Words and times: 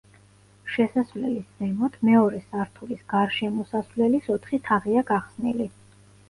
შესასვლელის 0.75 1.51
ზემოთ 1.59 1.99
მეორე 2.09 2.39
სართულის 2.45 3.03
გარშემოსასვლელის 3.13 4.33
ოთხი 4.37 4.61
თაღია 4.71 5.07
გახსნილი. 5.13 5.71